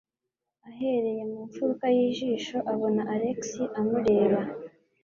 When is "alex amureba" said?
3.13-4.41